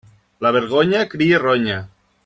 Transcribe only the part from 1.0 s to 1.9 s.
cria ronya.